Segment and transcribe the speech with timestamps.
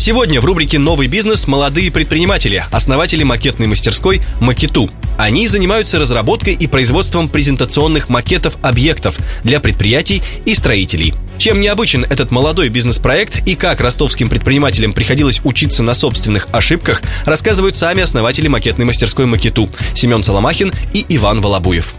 [0.00, 4.90] Сегодня в рубрике «Новый бизнес» молодые предприниматели, основатели макетной мастерской «Макету».
[5.18, 11.12] Они занимаются разработкой и производством презентационных макетов объектов для предприятий и строителей.
[11.36, 17.76] Чем необычен этот молодой бизнес-проект и как ростовским предпринимателям приходилось учиться на собственных ошибках, рассказывают
[17.76, 21.94] сами основатели макетной мастерской «Макету» Семен Соломахин и Иван Волобуев.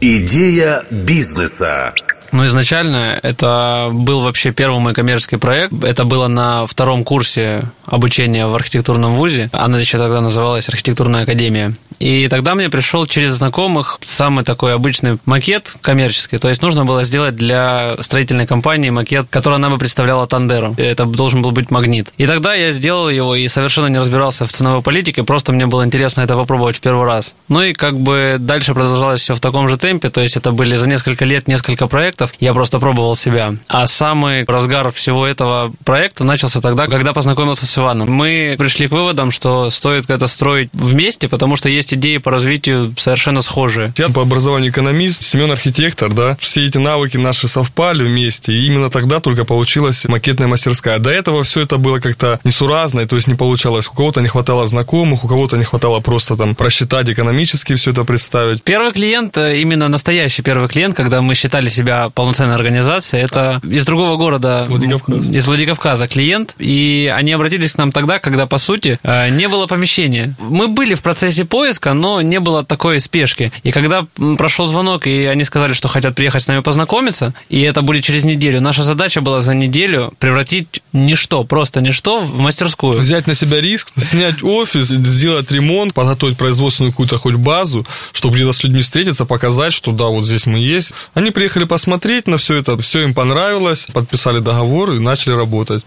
[0.00, 1.94] Идея бизнеса.
[2.32, 5.72] Ну, изначально это был вообще первый мой коммерческий проект.
[5.84, 9.48] Это было на втором курсе обучения в архитектурном вузе.
[9.52, 11.74] Она еще тогда называлась архитектурная академия.
[11.98, 16.38] И тогда мне пришел через знакомых самый такой обычный макет коммерческий.
[16.38, 20.74] То есть нужно было сделать для строительной компании макет, который она бы представляла Тандеру.
[20.78, 22.12] Это должен был быть магнит.
[22.16, 25.84] И тогда я сделал его и совершенно не разбирался в ценовой политике, просто мне было
[25.84, 27.34] интересно это попробовать в первый раз.
[27.48, 30.76] Ну и как бы дальше продолжалось все в таком же темпе, то есть это были
[30.76, 33.54] за несколько лет несколько проектов, я просто пробовал себя.
[33.68, 38.10] А самый разгар всего этого проекта начался тогда, когда познакомился с Иваном.
[38.10, 42.94] Мы пришли к выводам, что стоит это строить вместе, потому что есть идеи по развитию
[42.96, 43.92] совершенно схожие.
[43.96, 46.36] Я по образованию экономист, Семен архитектор, да.
[46.40, 50.98] Все эти навыки наши совпали вместе, и именно тогда только получилась макетная мастерская.
[50.98, 53.88] До этого все это было как-то несуразно, то есть не получалось.
[53.88, 58.04] У кого-то не хватало знакомых, у кого-то не хватало просто там просчитать экономически все это
[58.04, 58.62] представить.
[58.62, 63.84] Первый клиент, э, именно настоящий первый клиент, когда мы считали себя полноценной организацией, это из
[63.84, 65.26] другого города, Владикавказ.
[65.28, 69.66] из Владикавказа клиент, и они обратились к нам тогда, когда, по сути, э, не было
[69.66, 70.34] помещения.
[70.38, 73.52] Мы были в процессе поиска, поиска, но не было такой спешки.
[73.62, 74.06] И когда
[74.38, 78.24] прошел звонок, и они сказали, что хотят приехать с нами познакомиться, и это будет через
[78.24, 82.98] неделю, наша задача была за неделю превратить ничто, просто ничто в мастерскую.
[82.98, 88.52] Взять на себя риск, снять офис, сделать ремонт, подготовить производственную какую-то хоть базу, чтобы где-то
[88.52, 90.92] с людьми встретиться, показать, что да, вот здесь мы есть.
[91.14, 95.84] Они приехали посмотреть на все это, все им понравилось, подписали договор и начали работать.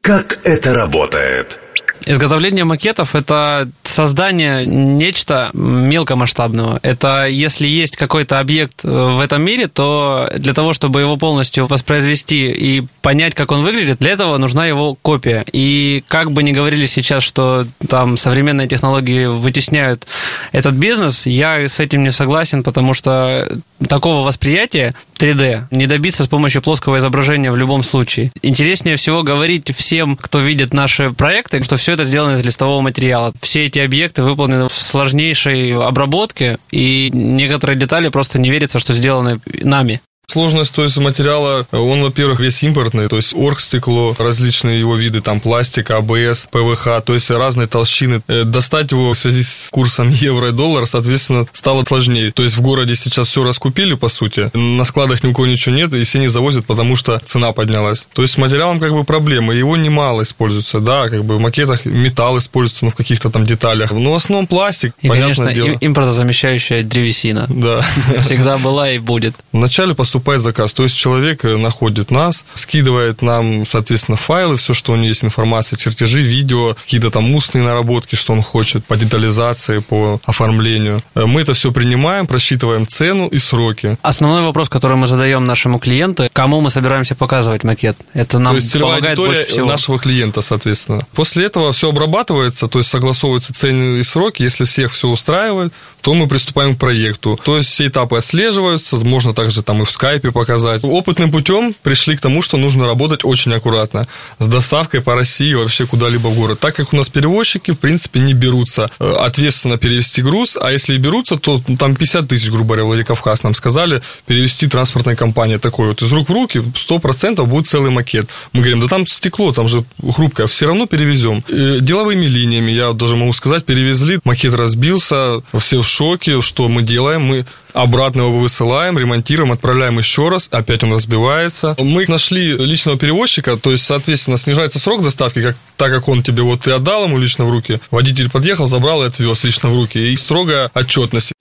[0.00, 1.58] Как это работает?
[2.06, 6.80] Изготовление макетов– это создание нечто мелкомасштабного.
[6.82, 12.50] Это если есть какой-то объект в этом мире, то для того, чтобы его полностью воспроизвести
[12.50, 15.44] и понять, как он выглядит, для этого нужна его копия.
[15.52, 20.06] И как бы ни говорили сейчас, что там современные технологии вытесняют
[20.52, 23.46] этот бизнес, я с этим не согласен, потому что
[23.88, 28.32] такого восприятия 3D не добиться с помощью плоского изображения в любом случае.
[28.42, 33.32] Интереснее всего говорить всем, кто видит наши проекты, что все это сделано из листового материала.
[33.40, 39.40] Все эти объекты выполнены в сложнейшей обработке, и некоторые детали просто не верится, что сделаны
[39.62, 40.00] нами.
[40.30, 45.40] Сложность, то есть, материала, он, во-первых, весь импортный, то есть оргстекло, различные его виды, там,
[45.40, 48.22] пластик, АБС, ПВХ, то есть разные толщины.
[48.28, 52.30] Э, достать его в связи с курсом евро и доллара, соответственно, стало сложнее.
[52.30, 55.74] То есть в городе сейчас все раскупили, по сути, на складах ни у кого ничего
[55.74, 58.06] нет, и все не завозят, потому что цена поднялась.
[58.14, 61.86] То есть с материалом как бы проблема, его немало используется, да, как бы в макетах
[61.86, 65.78] металл используется, ну, в каких-то там деталях, но в основном пластик, и, понятное конечно, дело.
[65.80, 67.46] импортозамещающая древесина.
[67.48, 67.80] Да.
[68.22, 69.34] Всегда была и будет.
[69.52, 70.72] Вначале поступает поступает заказ.
[70.72, 75.24] То есть человек э, находит нас, скидывает нам, соответственно, файлы, все, что у него есть
[75.24, 81.00] информация, чертежи, видео, какие-то там устные наработки, что он хочет по детализации, по оформлению.
[81.14, 83.96] Э, мы это все принимаем, просчитываем цену и сроки.
[84.02, 87.96] Основной вопрос, который мы задаем нашему клиенту, кому мы собираемся показывать макет.
[88.14, 89.66] Это нам то есть помогает аудитория больше всего.
[89.66, 91.06] нашего клиента, соответственно.
[91.14, 94.42] После этого все обрабатывается, то есть согласовываются цены и сроки.
[94.42, 97.38] Если всех все устраивает, то мы приступаем к проекту.
[97.42, 100.84] То есть все этапы отслеживаются, можно также там и в скайпе показать.
[100.84, 104.06] Опытным путем пришли к тому, что нужно работать очень аккуратно
[104.38, 106.60] с доставкой по России вообще куда-либо в город.
[106.60, 110.94] Так как у нас перевозчики, в принципе, не берутся э, ответственно перевести груз, а если
[110.94, 115.56] и берутся, то ну, там 50 тысяч, грубо говоря, Владикавказ нам сказали, перевести транспортной компании
[115.56, 118.28] такой вот из рук в руки 100% будет целый макет.
[118.52, 121.44] Мы говорим, да там стекло, там же хрупкое, все равно перевезем.
[121.48, 126.82] И деловыми линиями, я даже могу сказать, перевезли, макет разбился, все в шоке, что мы
[126.82, 131.74] делаем, мы обратно его высылаем, ремонтируем, отправляем еще раз, опять он разбивается.
[131.78, 136.42] Мы нашли личного перевозчика, то есть, соответственно, снижается срок доставки, как, так как он тебе
[136.42, 139.98] вот ты отдал ему лично в руки, водитель подъехал, забрал и отвез лично в руки,
[139.98, 141.32] и строгая отчетность.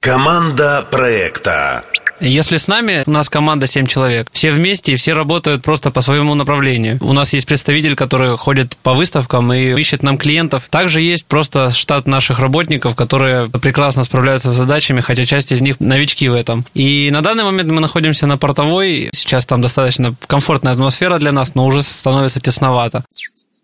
[0.00, 1.84] Команда проекта.
[2.20, 6.00] Если с нами, у нас команда 7 человек, все вместе и все работают просто по
[6.00, 6.98] своему направлению.
[7.00, 10.68] У нас есть представитель, который ходит по выставкам и ищет нам клиентов.
[10.70, 15.78] Также есть просто штат наших работников, которые прекрасно справляются с задачами, хотя часть из них
[15.80, 16.64] новички в этом.
[16.74, 19.10] И на данный момент мы находимся на портовой.
[19.12, 23.04] Сейчас там достаточно комфортная атмосфера для нас, но уже становится тесновато.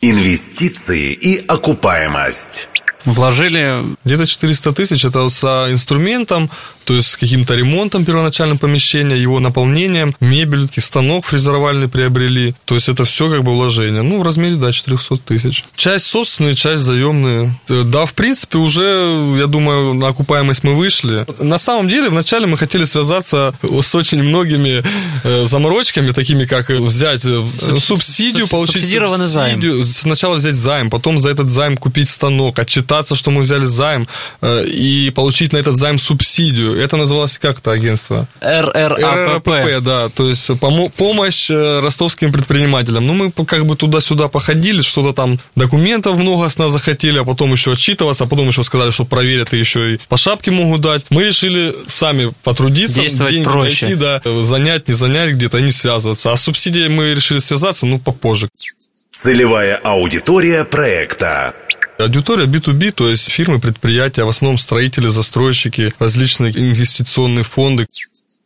[0.01, 2.69] Инвестиции и окупаемость.
[3.05, 6.51] Вложили Где-то 400 тысяч это с инструментом,
[6.85, 12.55] то есть с каким-то ремонтом первоначального помещения, его наполнением, мебель, и станок фрезеровальный приобрели.
[12.65, 14.03] То есть это все как бы вложение.
[14.03, 15.65] Ну, в размере, да, 400 тысяч.
[15.77, 17.55] Часть собственные, часть заемные.
[17.69, 21.25] Э, Да, в принципе, уже, я думаю, на окупаемость мы вышли.
[21.41, 24.83] На самом деле, вначале мы хотели связаться с очень многими
[25.25, 27.43] э, заморочками, такими как взять э,
[27.79, 29.55] субсидию, суб- получить субсидированный займ.
[29.55, 32.59] субсидию, сначала взять займ, потом за этот займ купить станок,
[32.93, 34.06] отчитаться, что мы взяли займ,
[34.41, 36.79] э, и получить на этот займ субсидию.
[36.79, 38.27] Это называлось как это агентство?
[38.41, 39.49] РРАПП.
[39.49, 43.06] РРПП, да, то есть помо- помощь э, ростовским предпринимателям.
[43.06, 47.53] Ну, мы как бы туда-сюда походили, что-то там документов много с нас захотели, а потом
[47.53, 51.06] еще отчитываться, а потом еще сказали, что проверят и еще и по шапке могут дать.
[51.11, 53.87] Мы решили сами потрудиться, Действовать деньги проще.
[53.87, 56.33] найти, да, занять, не занять где-то, не связываться.
[56.33, 58.49] А с субсидией мы решили связаться, ну, попозже.
[59.12, 61.55] Целевая аудитория проекта.
[62.05, 67.87] Аудитория B2B, то есть фирмы, предприятия, в основном строители, застройщики, различные инвестиционные фонды.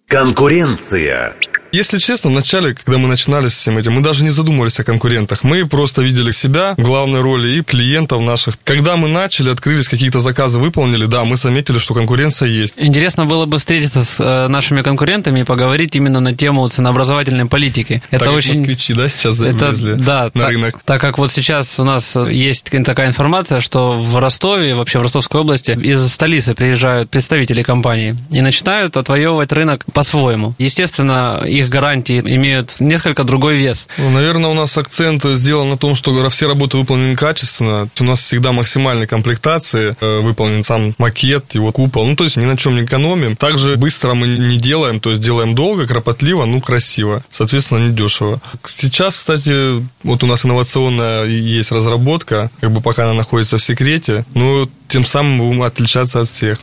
[0.09, 1.35] Конкуренция.
[1.73, 5.43] Если честно, вначале, когда мы начинали с всем этим, мы даже не задумывались о конкурентах.
[5.43, 8.59] Мы просто видели себя в главной роли и клиентов наших.
[8.65, 12.75] Когда мы начали, открылись, какие-то заказы выполнили, да, мы заметили, что конкуренция есть.
[12.77, 18.03] Интересно было бы встретиться с э, нашими конкурентами и поговорить именно на тему ценообразовательной политики.
[18.11, 18.59] Это так очень...
[18.59, 20.81] москвичи, да, сейчас Это, залезли да, на так, рынок.
[20.85, 25.41] так как вот сейчас у нас есть такая информация, что в Ростове, вообще в Ростовской
[25.41, 30.55] области, из столицы приезжают представители компании и начинают отвоевывать рынок по-своему.
[30.59, 33.89] Естественно, их гарантии имеют несколько другой вес.
[33.99, 37.89] Ну, наверное, у нас акцент сделан на том, что все работы выполнены качественно.
[38.01, 42.07] У нас всегда максимальной комплектации э, выполнен сам макет, его купол.
[42.07, 43.37] Ну, то есть ни на чем не экономим.
[43.37, 47.25] Также быстро мы не делаем, то есть делаем долго, кропотливо, ну, красиво.
[47.31, 48.41] Соответственно, недешево.
[48.65, 54.25] Сейчас, кстати, вот у нас инновационная есть разработка, как бы пока она находится в секрете,
[54.35, 56.59] но тем самым мы будем отличаться от всех.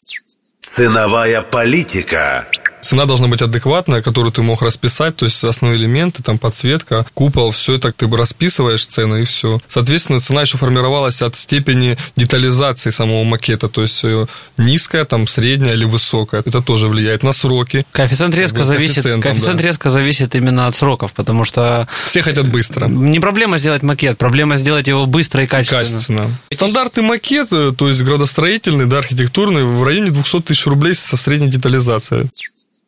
[0.61, 2.47] Ценовая политика.
[2.83, 7.51] Цена должна быть адекватная, которую ты мог расписать, то есть основные элементы, там подсветка, купол,
[7.51, 9.61] все это ты бы расписываешь цены и все.
[9.67, 14.25] Соответственно, цена еще формировалась от степени детализации самого макета, то есть э,
[14.57, 16.43] низкая, там средняя или высокая.
[16.45, 17.85] Это тоже влияет на сроки.
[17.93, 19.67] Коэффициент резко Как бы зависит, коэффициент да.
[19.67, 22.87] резко зависит именно от сроков, потому что Все хотят быстро.
[22.87, 25.83] не проблема сделать макет, проблема сделать его быстро и качественно.
[25.83, 26.29] Качественно.
[26.51, 31.47] Стандартный макет, э, то есть градостроительный, да, архитектурный, в районе 200 тысяч рублей со средней
[31.47, 32.29] детализацией.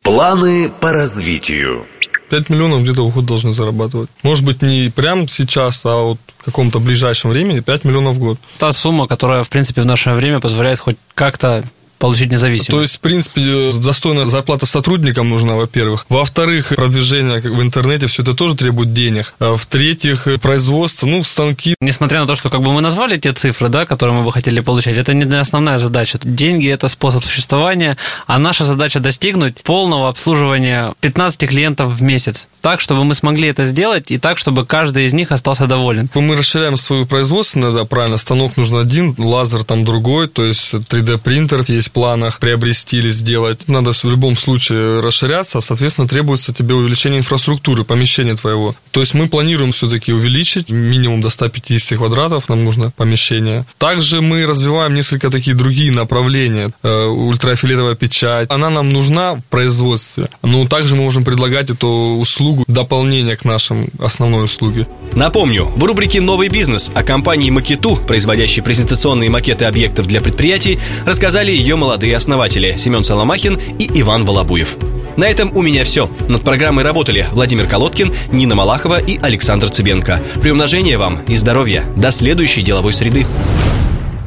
[0.06, 1.84] Планы по развитию.
[2.30, 4.08] 5 миллионов где-то в год должны зарабатывать.
[4.22, 8.38] Может быть, не прямо сейчас, а вот в каком-то ближайшем времени 5 миллионов в год.
[8.58, 11.64] Та сумма, которая, в принципе, в наше время позволяет хоть как-то
[11.98, 12.70] получить независимость.
[12.70, 16.06] То есть, в принципе, достойная зарплата сотрудникам нужна, во-первых.
[16.08, 19.34] Во-вторых, продвижение в интернете, все это тоже требует денег.
[19.38, 21.74] А в-третьих, производство, ну, станки.
[21.80, 24.60] Несмотря на то, что как бы мы назвали те цифры, да, которые мы бы хотели
[24.60, 26.18] получать, это не основная задача.
[26.22, 27.96] Деньги– это способ существования,
[28.26, 32.48] а наша задача достигнуть полного обслуживания 15 клиентов в месяц.
[32.60, 36.08] Так, чтобы мы смогли это сделать, и так, чтобы каждый из них остался доволен.
[36.14, 41.64] Мы расширяем свое производство, да, правильно, станок нужен один, лазер там другой, то есть 3D-принтер
[41.68, 43.68] есть в планах приобрести или сделать.
[43.68, 48.74] Надо в любом случае расширяться, соответственно, требуется тебе увеличение инфраструктуры, помещения твоего.
[48.90, 53.64] То есть мы планируем все-таки увеличить минимум до 150 квадратов, нам нужно помещение.
[53.78, 56.70] Также мы развиваем несколько такие другие направления.
[56.82, 62.64] Э, Ультрафиолетовая печать, она нам нужна в производстве, но также мы можем предлагать эту услугу
[62.66, 64.86] дополнение к нашим основной услуге.
[65.12, 71.52] Напомню, в рубрике «Новый бизнес» о компании «Макету», производящей презентационные макеты объектов для предприятий, рассказали
[71.76, 74.76] молодые основатели Семен Соломахин и Иван Волобуев.
[75.16, 76.10] На этом у меня все.
[76.28, 80.22] Над программой работали Владимир Колодкин, Нина Малахова и Александр Цыбенко.
[80.42, 81.84] Приумножения вам и здоровья.
[81.96, 83.26] До следующей деловой среды.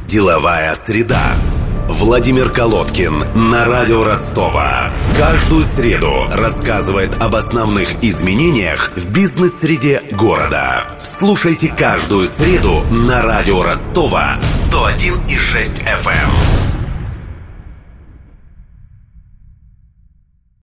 [0.06, 1.34] Деловая среда.
[1.88, 4.90] Владимир Колодкин на радио Ростова.
[5.16, 10.84] Каждую среду рассказывает об основных изменениях в бизнес-среде города.
[11.02, 16.69] Слушайте каждую среду на радио Ростова 101,6 FM.